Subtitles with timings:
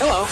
[0.00, 0.26] Le,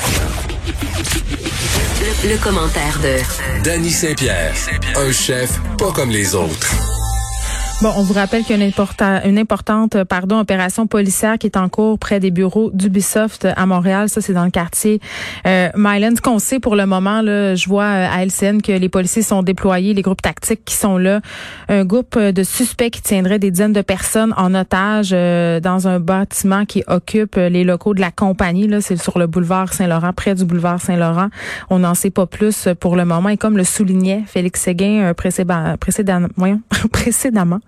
[2.30, 4.52] le commentaire de Danny Saint-Pierre,
[4.96, 6.91] un chef pas comme les autres.
[7.82, 11.48] Bon, on vous rappelle qu'il y a une, importa- une importante pardon, opération policière qui
[11.48, 14.08] est en cours près des bureaux d'Ubisoft à Montréal.
[14.08, 15.00] Ça, c'est dans le quartier
[15.48, 15.68] euh.
[15.74, 19.22] Ce qu'on sait pour le moment, là, je vois euh, à LCN que les policiers
[19.22, 21.22] sont déployés, les groupes tactiques qui sont là.
[21.68, 25.98] Un groupe de suspects qui tiendrait des dizaines de personnes en otage euh, dans un
[25.98, 28.68] bâtiment qui occupe euh, les locaux de la compagnie.
[28.68, 31.30] Là, c'est sur le boulevard Saint-Laurent, près du boulevard Saint-Laurent.
[31.68, 33.30] On n'en sait pas plus pour le moment.
[33.30, 35.74] Et comme le soulignait Félix Séguin euh, précédemment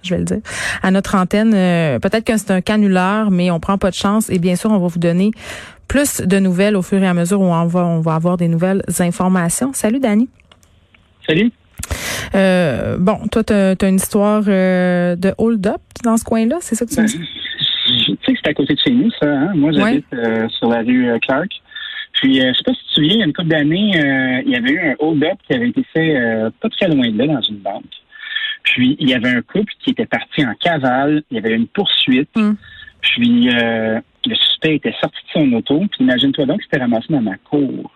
[0.05, 0.41] je vais le dire,
[0.83, 1.53] à notre antenne.
[1.55, 4.31] Euh, Peut-être que c'est un canular, mais on prend pas de chance.
[4.31, 5.31] Et bien sûr, on va vous donner
[5.89, 8.49] plus de nouvelles au fur et à mesure où on va, on va avoir des
[8.49, 9.73] nouvelles informations.
[9.73, 10.29] Salut, Dani.
[11.27, 11.51] Salut.
[12.35, 16.87] Euh, bon, toi, tu as, une histoire euh, de hold-up dans ce coin-là, c'est ça
[16.87, 17.19] que tu me dis?
[17.87, 19.29] Tu sais que c'est à côté de chez nous, ça.
[19.29, 19.53] Hein?
[19.55, 21.51] Moi, j'habite euh, sur la rue Clark.
[22.15, 24.51] Puis, je sais pas si tu te souviens, il y a une couple d'années, il
[24.51, 26.17] y avait eu un hold-up qui avait été fait
[26.61, 27.85] pas très loin de là, dans une banque.
[28.65, 31.23] Puis, il y avait un couple qui était parti en cavale.
[31.31, 32.35] Il y avait une poursuite.
[32.35, 32.55] Mm.
[33.01, 35.79] Puis, euh, le suspect était sorti de son auto.
[35.93, 37.93] Puis, imagine-toi donc qu'il s'était ramassé dans ma cour.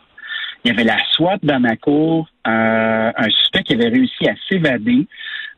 [0.65, 2.29] Il y avait la SWAT dans ma cour.
[2.47, 5.07] euh, un suspect qui avait réussi à s'évader.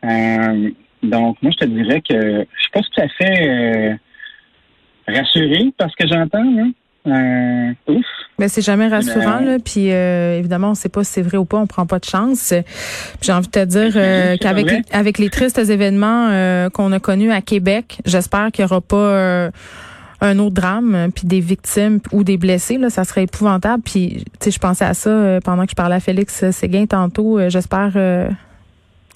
[0.05, 0.71] Euh,
[1.03, 3.95] donc, moi, je te dirais que je suis pas tout à fait euh,
[5.09, 6.59] rassuré par ce que j'entends.
[6.59, 6.73] Hein.
[7.07, 8.05] Euh, ouf.
[8.39, 9.59] Ben, c'est jamais rassurant, là.
[9.63, 12.05] Puis euh, évidemment, on sait pas si c'est vrai ou pas, on prend pas de
[12.05, 12.55] chance.
[13.21, 17.33] J'ai envie de te dire euh, qu'avec avec les tristes événements euh, qu'on a connus
[17.33, 19.51] à Québec, j'espère qu'il y aura pas euh,
[20.21, 22.79] un autre drame, euh, puis des victimes ou des blessés.
[22.79, 23.83] Là, ça serait épouvantable.
[23.83, 26.87] Puis, tu sais, je pensais à ça euh, pendant que je parlais à Félix Séguin
[26.87, 27.39] tantôt.
[27.39, 27.93] Euh, j'espère.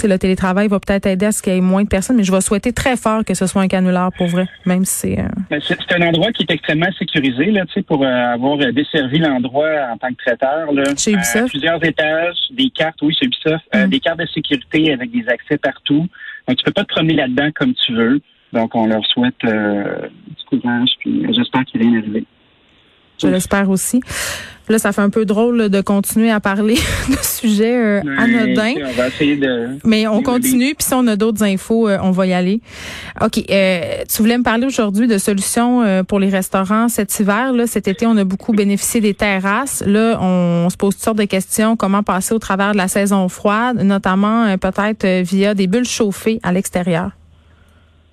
[0.03, 2.25] Euh, le télétravail va peut-être aider à ce qu'il y ait moins de personnes, mais
[2.25, 5.19] je vais souhaiter très fort que ce soit un canular pour vrai, même si c'est...
[5.21, 8.07] euh, Ben, C'est c'est un endroit qui est extrêmement sécurisé là, tu sais, pour euh,
[8.09, 10.73] avoir euh, desservi l'endroit en tant que traiteur.
[10.73, 10.85] Là.
[10.97, 11.45] Chez Ubisoft?
[11.45, 13.91] Euh, plusieurs étages, des cartes, oui, chez Ubisoft, euh, Mm.
[13.91, 16.07] des cartes de sécurité avec des accès partout.
[16.49, 18.21] Donc, tu peux pas te promener là-dedans comme tu veux.
[18.53, 22.25] Donc, on leur souhaite euh, du courage, puis euh, j'espère qu'il va rien arriver.
[23.19, 24.01] Je l'espère aussi.
[24.69, 26.75] Là, ça fait un peu drôle de continuer à parler
[27.09, 28.73] de sujets euh, anodins.
[28.73, 29.79] tu sais, On va essayer de...
[29.85, 32.61] Mais on continue, puis si on a d'autres infos, euh, on va y aller.
[33.21, 33.45] OK.
[33.51, 37.53] euh, tu voulais me parler aujourd'hui de solutions euh, pour les restaurants cet hiver.
[37.53, 39.85] Là, cet été, on a beaucoup bénéficié des terrasses.
[39.87, 41.77] Là, on, se pose toutes sortes de questions.
[41.77, 45.85] Comment passer au travers de la saison froide, notamment euh, peut-être euh, via des bulles
[45.87, 47.11] chauffées à l'extérieur?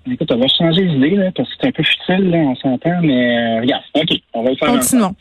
[0.09, 3.01] Écoute, on va changer d'idée, là, parce que c'est un peu futile, là, on s'entend,
[3.01, 4.69] mais euh, regarde, OK, on va le faire.
[4.69, 5.15] Continuons.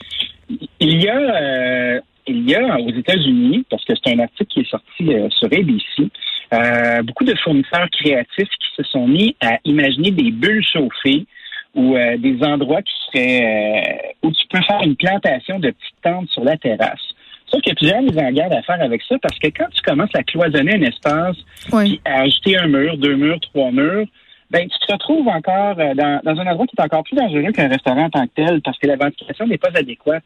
[0.81, 4.61] Il y a, euh, il y a aux États-Unis, parce que c'est un article qui
[4.61, 6.11] est sorti euh, sur ABC,
[6.53, 11.27] euh, beaucoup de fournisseurs créatifs qui se sont mis à imaginer des bulles chauffées
[11.75, 16.03] ou euh, des endroits qui seraient euh, où tu peux faire une plantation de petites
[16.03, 17.01] tentes sur la terrasse.
[17.47, 20.15] Sauf a plusieurs mises en garde à faire avec ça parce que quand tu commences
[20.15, 21.37] à cloisonner un espace
[21.73, 21.85] Oui.
[21.85, 24.07] puis à ajouter un mur, deux murs, trois murs,
[24.51, 27.53] ben tu te retrouves encore euh, dans, dans un endroit qui est encore plus dangereux
[27.53, 30.25] qu'un restaurant en tant que tel parce que la ventilation n'est pas adéquate.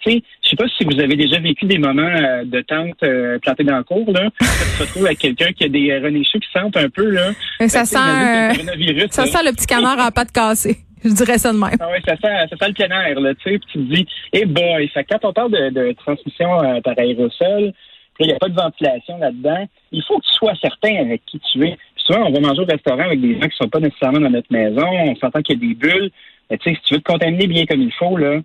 [0.00, 3.02] Tu sais, je sais pas si vous avez déjà vécu des moments euh, de tente
[3.04, 4.28] euh, plantée dans le cours, là.
[4.38, 7.30] Tu te retrouves avec quelqu'un qui a des euh, qui sentent un peu, là.
[7.60, 9.30] Et ça Ben, sent, euh, Ça là.
[9.30, 10.76] sent le petit canard à pattes cassées.
[11.04, 11.76] Je dirais ça de même.
[11.80, 13.94] Ah ouais, ça sent, ça sent le plein air, là, tu sais, puis tu te
[13.94, 17.72] dis, eh boy, fait quand on parle de, de transmission euh, par aérosol,
[18.20, 21.40] il n'y a pas de ventilation là-dedans, il faut que tu sois certain avec qui
[21.52, 21.76] tu es.
[22.04, 24.52] Souvent, on va manger au restaurant avec des gens qui sont pas nécessairement dans notre
[24.52, 26.10] maison, on s'entend qu'il y a des bulles,
[26.50, 28.40] mais tu sais, si tu veux te contaminer bien comme il faut, là,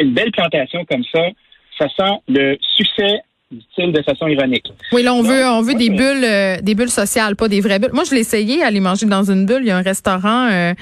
[0.00, 1.22] une belle plantation comme ça,
[1.78, 4.72] ça sent le succès du style de façon ironique.
[4.92, 7.78] Oui, là, on veut, on veut des bulles, euh, des bulles sociales, pas des vraies
[7.78, 7.92] bulles.
[7.92, 9.60] Moi, je l'ai essayé, aller manger dans une bulle.
[9.60, 10.72] Il y a un restaurant euh,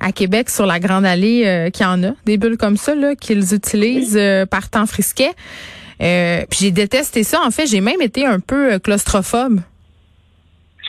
[0.00, 3.16] à Québec sur la Grande Allée euh, qui en a des bulles comme ça, là,
[3.16, 5.30] qu'ils utilisent euh, par temps frisquet.
[6.00, 7.40] Euh, puis j'ai détesté ça.
[7.44, 9.60] En fait, j'ai même été un peu claustrophobe.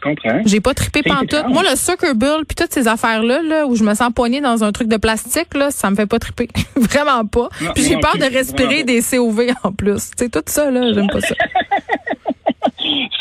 [0.03, 0.41] Comprends.
[0.46, 1.47] J'ai pas trippé pantoute.
[1.47, 4.64] Moi, le sucker bull, puis toutes ces affaires-là, là, où je me sens poignée dans
[4.64, 6.50] un truc de plastique, là, ça me fait pas tripper.
[6.75, 7.50] Vraiment pas.
[7.74, 10.11] Puis j'ai peur de respirer des COV en plus.
[10.17, 11.35] Tu sais, tout ça, là, j'aime pas ça.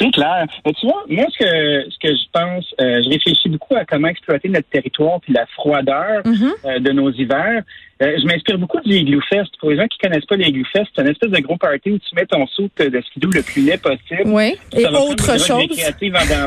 [0.02, 0.46] C'est clair.
[0.66, 3.84] Mais tu vois, moi, ce que, ce que je pense, euh, je réfléchis beaucoup à
[3.84, 6.52] comment exploiter notre territoire puis la froideur Mhm.
[6.64, 7.62] euh, de nos hivers.
[8.02, 9.50] Euh, je m'inspire beaucoup du Igloo Fest.
[9.60, 11.90] Pour les gens qui connaissent pas les Igloo Fest, c'est une espèce de gros party
[11.93, 14.22] où tu mets ton soupe de skidoo le plus laid possible.
[14.26, 14.54] Oui.
[14.76, 15.66] Et autre chose.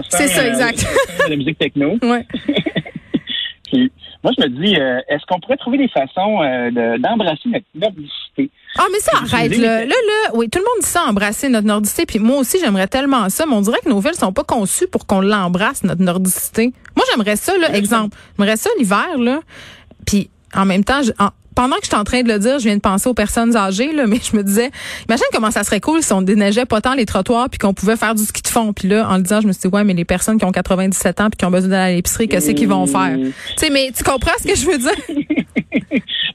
[0.10, 0.86] C'est ça, exact.
[1.26, 1.98] de la musique techno.
[3.72, 3.92] Puis,
[4.26, 7.66] moi, je me dis, euh, est-ce qu'on pourrait trouver des façons euh, de- d'embrasser notre
[7.76, 8.50] nordicité?
[8.78, 9.82] Ah, mais ça, arrête, là.
[9.82, 12.06] Là, là, oui, tout le monde dit ça, embrasser notre nordicité.
[12.08, 13.46] Puis moi aussi, j'aimerais tellement ça.
[13.46, 16.74] Mais on dirait que nos villes sont pas conçues pour qu'on l'embrasse, notre nordicité.
[16.96, 18.18] Moi, j'aimerais ça, là, exemple.
[18.38, 19.40] J'aimerais ça l'hiver, là.
[20.08, 22.60] Puis en même temps, je- en- pendant que je suis en train de le dire,
[22.60, 24.70] je viens de penser aux personnes âgées, là, mais je me disais,
[25.08, 27.98] imagine comment ça serait cool si on déneigeait pas tant les trottoirs puis qu'on pouvait
[27.98, 28.74] faire du ski de fond.
[28.74, 30.52] Puis là, en le disant, je me suis dit, ouais, mais les personnes qui ont
[30.52, 33.16] 97 ans puis qui ont besoin d'aller à l'épicerie, qu'est-ce qu'ils vont faire?
[33.18, 34.92] Tu sais, mais tu comprends ce que je veux dire?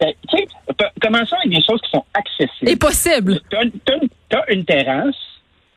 [0.01, 0.49] ben, tu sais,
[1.01, 2.71] commençons avec des choses qui sont accessibles.
[2.71, 3.41] Et possible.
[3.51, 5.17] Tu as, une terrasse,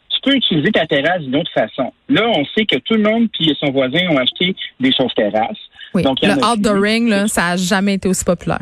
[0.10, 1.92] tu peux utiliser ta terrasse d'une autre façon.
[2.08, 5.58] Là, on sait que tout le monde puis son voisin ont acheté des choses terrasses.
[5.94, 6.04] Oui.
[6.04, 8.62] Donc, le outdooring, là, ça a jamais été aussi populaire.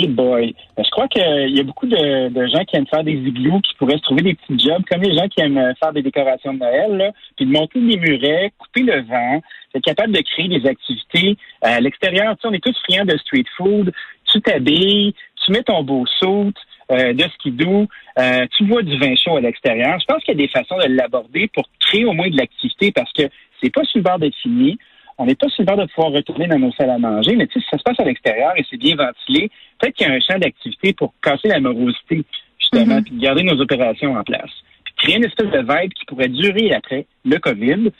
[0.00, 3.14] Hey boy, ben, je crois qu'il y a beaucoup de, gens qui aiment faire des
[3.14, 6.02] igloos, qui pourraient se trouver des petits jobs, comme les gens qui aiment faire des
[6.02, 9.42] décorations de Noël, puis de monter des murets, couper le vent,
[9.74, 12.36] être capable de créer des activités à l'extérieur.
[12.36, 13.92] Tu sais, on est tous friands de street food.
[14.30, 15.14] Tu t'habilles,
[15.44, 16.52] tu mets ton beau saut
[16.92, 17.88] euh, de skidoo,
[18.20, 19.98] euh, tu vois du vin chaud à l'extérieur.
[19.98, 22.92] Je pense qu'il y a des façons de l'aborder pour créer au moins de l'activité
[22.92, 23.22] parce que
[23.60, 24.78] c'est pas bord d'être fini.
[25.18, 27.60] On n'est pas bord de pouvoir retourner dans nos salles à manger, mais tu sais,
[27.60, 30.20] si ça se passe à l'extérieur et c'est bien ventilé, peut-être qu'il y a un
[30.20, 32.24] champ d'activité pour casser la morosité,
[32.58, 33.04] justement, mm-hmm.
[33.04, 34.50] puis garder nos opérations en place.
[34.84, 37.90] Puis créer une espèce de vibe qui pourrait durer après le COVID,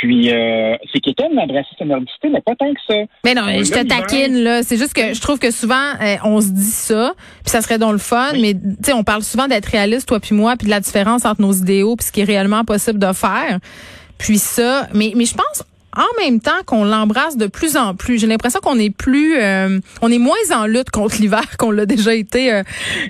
[0.00, 2.94] puis, euh, c'est m'a embrassé sa nordicité, mais pas tant que ça.
[3.24, 4.62] Mais non, je te taquine, là.
[4.62, 7.78] C'est juste que je trouve que souvent, euh, on se dit ça, puis ça serait
[7.78, 10.66] dans le fun, mais tu sais, on parle souvent d'être réaliste, toi puis moi, puis
[10.66, 13.58] de la différence entre nos idéaux puis ce qui est réellement possible de faire.
[14.18, 15.64] Puis ça, mais, mais je pense
[15.96, 18.18] en même temps qu'on l'embrasse de plus en plus.
[18.18, 21.86] J'ai l'impression qu'on est plus, euh, on est moins en lutte contre l'hiver qu'on l'a
[21.86, 22.52] déjà été.
[22.52, 22.62] Euh,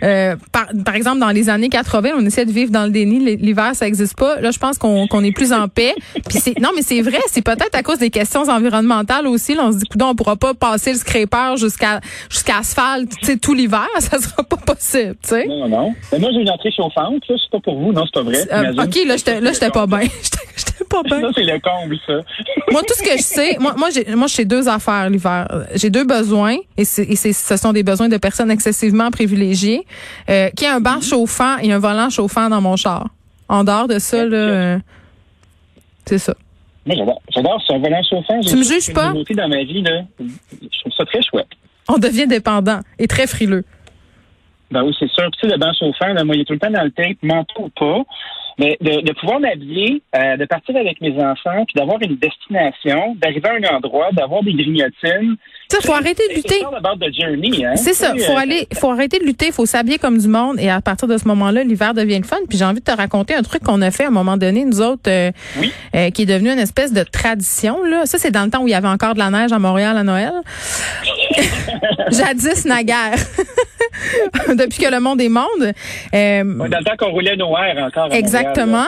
[0.03, 3.37] euh, par, par, exemple, dans les années 80, on essaie de vivre dans le déni.
[3.37, 4.41] L'hiver, ça existe pas.
[4.41, 5.94] Là, je pense qu'on est plus en paix.
[6.29, 7.19] Puis c'est, non, mais c'est vrai.
[7.29, 9.55] C'est peut-être à cause des questions environnementales aussi.
[9.55, 12.00] Là, on se dit, on pourra pas passer le scraper jusqu'à
[12.31, 13.87] jusqu'à asphalte, tu sais, tout l'hiver.
[13.99, 15.47] Ça sera pas possible, tu sais.
[15.47, 15.94] Non, non, non.
[16.12, 17.23] Mais moi, j'ai une entrée chauffante.
[17.29, 17.93] Là, c'est pas pour vous.
[17.93, 18.43] Non, c'est pas vrai.
[18.43, 20.00] ok, là, j'étais là, j'étais pas bien.
[20.56, 21.21] J'étais pas bien.
[21.21, 22.15] Ça, c'est le comble, ça
[22.76, 25.49] moi, tout ce que je sais, moi, moi, j'ai, moi, j'ai deux affaires l'hiver.
[25.75, 29.87] J'ai deux besoins, et, c'est, et c'est, ce sont des besoins de personnes excessivement privilégiées,
[30.28, 33.08] euh, qui a un bar chauffant et un volant chauffant dans mon char.
[33.49, 34.78] En dehors de ça, là, euh,
[36.05, 36.34] c'est ça.
[36.84, 38.40] Moi, j'adore, j'adore ce volant chauffant.
[38.40, 39.12] Tu me juges pas?
[39.12, 40.02] dans ma vie, là.
[40.20, 41.49] Je trouve ça très chouette.
[41.88, 43.64] On devient dépendant et très frileux.
[44.70, 45.31] Ben oui, c'est sûr.
[45.31, 47.17] Tu sais, le banc chauffant, là, moi, il est tout le temps dans le tape,
[47.23, 48.02] manteau ou pas.
[48.58, 53.14] Mais de, de pouvoir m'habiller, euh, de partir avec mes enfants, puis d'avoir une destination,
[53.17, 55.37] d'arriver à un endroit, d'avoir des grignotines.
[55.69, 56.64] Ça, faut arrêter de lutter.
[57.64, 57.76] Hein.
[57.76, 58.14] C'est ça.
[58.17, 59.50] Faut euh, aller, faut arrêter de lutter.
[59.53, 60.56] Faut s'habiller comme du monde.
[60.61, 62.37] Et à partir de ce moment-là, l'hiver devient le fun.
[62.49, 64.64] Puis j'ai envie de te raconter un truc qu'on a fait à un moment donné,
[64.64, 65.32] nous autres, euh,
[65.94, 67.82] euh, qui est devenu une espèce de tradition.
[67.85, 69.59] Là, ça c'est dans le temps où il y avait encore de la neige à
[69.59, 70.32] Montréal à Noël.
[72.11, 73.17] Jadis naguère.
[74.55, 75.73] Depuis que le monde est monde.
[76.14, 78.12] Euh, dans le temps qu'on roulait nos encore.
[78.12, 78.87] exactement.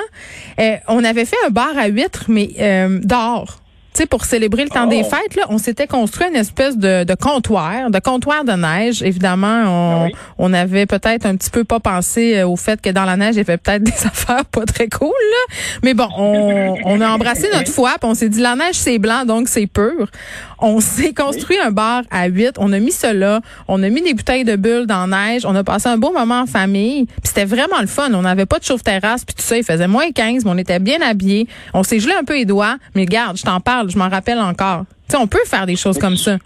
[0.60, 3.60] Euh, on avait fait un bar à huîtres, mais euh, d'or
[4.06, 5.08] pour célébrer le temps des oh.
[5.08, 9.02] fêtes, là, on s'était construit une espèce de, de, comptoir, de comptoir de neige.
[9.02, 12.90] Évidemment, on, ah on avait peut-être un petit peu pas pensé euh, au fait que
[12.90, 15.08] dans la neige, il y avait peut-être des affaires pas très cool.
[15.08, 15.54] Là.
[15.82, 18.98] Mais bon, on, on a embrassé notre foi, puis on s'est dit la neige c'est
[18.98, 20.08] blanc, donc c'est pur.
[20.60, 22.56] On s'est construit un bar à huit.
[22.58, 23.40] On a mis cela.
[23.68, 25.46] On a mis des bouteilles de bulles dans la neige.
[25.46, 27.06] On a passé un beau moment en famille.
[27.06, 28.12] Puis c'était vraiment le fun.
[28.12, 29.56] On n'avait pas de chauffe-terrasse, puis tout ça.
[29.56, 31.46] Il faisait moins 15, mais on était bien habillés.
[31.74, 32.76] On s'est gelé un peu les doigts.
[32.94, 34.84] Mais regarde, je t'en parle je m'en rappelle encore.
[35.08, 36.36] Tu sais, on peut faire des choses comme ça.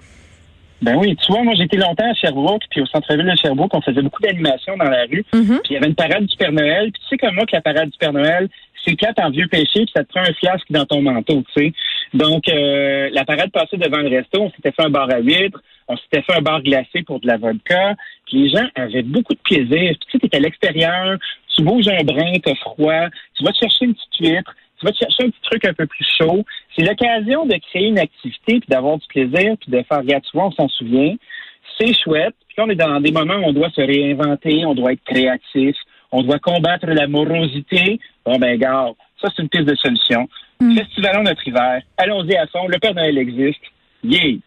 [0.83, 3.81] Ben oui, tu vois, moi j'étais longtemps à Sherbrooke, puis au centre-ville de Sherbrooke, on
[3.83, 5.25] faisait beaucoup d'animations dans la rue.
[5.33, 5.61] Mm-hmm.
[5.63, 6.91] Puis il y avait une parade du Père Noël.
[6.91, 8.49] Puis tu sais comme moi que la parade du Père Noël,
[8.85, 11.63] c'est plate en vieux péché, puis ça te prend un fiasque dans ton manteau, tu
[11.63, 11.73] sais.
[12.15, 15.63] Donc euh, la parade passait devant le resto, on s'était fait un bar à huîtres,
[15.87, 17.95] on s'était fait un bar glacé pour de la vodka.
[18.27, 19.69] Puis les gens avaient beaucoup de plaisir.
[19.69, 21.19] Puis, tu sais, t'es à l'extérieur,
[21.55, 24.93] tu bouges un brin, t'as froid, tu vas te chercher une petite huître, tu vas
[24.93, 26.45] te chercher un petit truc un peu plus chaud.
[26.77, 30.37] C'est l'occasion de créer une activité, puis d'avoir du plaisir, puis de faire, regarde, tu
[30.37, 31.15] vois, on s'en souvient.
[31.79, 32.35] C'est chouette.
[32.49, 35.77] Puis on est dans des moments où on doit se réinventer, on doit être créatif,
[36.11, 37.99] on doit combattre la morosité.
[38.27, 40.29] Bon, ben, garde, ça, c'est une piste de solution.
[40.61, 40.77] Mm.
[40.77, 41.81] Festivalons notre hiver.
[41.97, 42.67] Allons-y à fond.
[42.67, 43.63] Le Père Noël existe.
[44.05, 44.39] Yeah!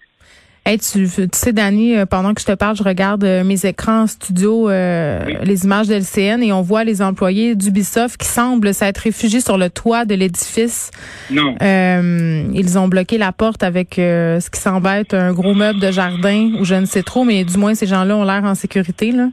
[0.67, 3.67] Hey, tu, tu sais, Dani, euh, pendant que je te parle, je regarde euh, mes
[3.67, 8.27] écrans en studio, euh, les images de LCN, et on voit les employés d'Ubisoft qui
[8.27, 10.89] semblent s'être réfugiés sur le toit de l'édifice.
[11.29, 11.55] Non.
[11.62, 16.53] ils ont bloqué la porte avec ce qui semble être un gros meuble de jardin,
[16.60, 19.12] ou je ne sais trop, mais du moins ces gens-là ont l'air en sécurité.
[19.12, 19.29] Là.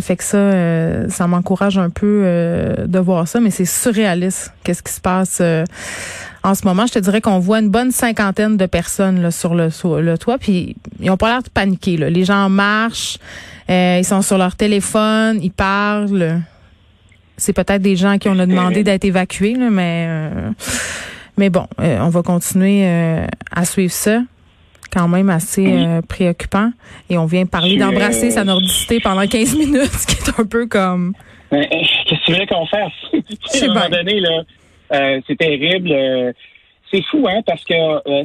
[0.00, 2.22] fait que ça, ça m'encourage un peu
[2.86, 4.54] de voir ça, mais c'est surréaliste.
[4.64, 5.42] Qu'est-ce qui se passe
[6.46, 9.54] en ce moment, je te dirais qu'on voit une bonne cinquantaine de personnes là, sur
[9.54, 9.68] le,
[10.00, 11.96] le toit, puis ils ont pas l'air de paniquer.
[11.96, 12.08] Là.
[12.08, 13.18] Les gens marchent,
[13.68, 16.40] euh, ils sont sur leur téléphone, ils parlent.
[17.36, 20.50] C'est peut-être des gens qui on a demandé d'être évacués, là, mais euh,
[21.36, 22.86] mais bon, euh, on va continuer
[23.50, 24.20] à suivre ça
[24.96, 26.70] quand même assez euh, préoccupant.
[27.10, 30.66] Et on vient parler d'embrasser sa nordicité pendant 15 minutes, ce qui est un peu
[30.66, 31.12] comme...
[31.50, 32.92] Qu'est-ce que tu veux qu'on fasse?
[33.12, 34.42] à un moment donné, là,
[34.90, 36.34] c'est terrible.
[36.90, 37.74] c'est fou, hein, parce que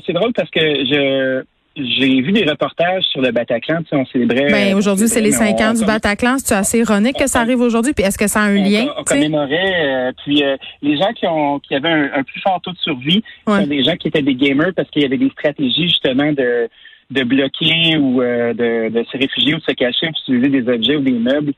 [0.05, 1.43] c'est drôle parce que je
[1.75, 4.51] j'ai vu des reportages sur le Bataclan, tu sais, on célébrait.
[4.51, 6.35] Ben, aujourd'hui, c'est les cinq ans du Bataclan.
[6.37, 7.93] C'est assez ironique que ça arrive aujourd'hui?
[7.93, 8.87] Puis est-ce que ça a un lien?
[8.97, 9.85] On, commémorait.
[9.85, 13.23] Euh, puis euh, les gens qui ont qui avaient un, plus fort taux de survie
[13.47, 16.69] sont des gens qui étaient des gamers parce qu'il y avait des stratégies justement de
[17.09, 20.73] de bloquer ou euh, de, de se réfugier ou de se cacher pour utiliser des
[20.73, 21.53] objets ou des meubles.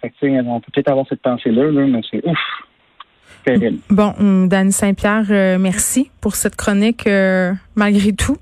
[0.00, 2.38] Fait que, on peut peut-être avoir cette pensée-là, là, mais c'est ouf.
[3.90, 7.08] Bon, hum, Dani Saint-Pierre, merci pour cette chronique
[7.76, 8.38] malgré tout.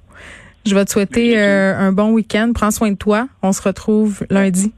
[0.65, 2.53] Je vais te souhaiter euh, un bon week-end.
[2.55, 3.29] Prends soin de toi.
[3.43, 4.73] On se retrouve lundi.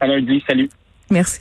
[0.00, 0.42] À lundi.
[0.46, 0.68] Salut.
[1.10, 1.40] Merci.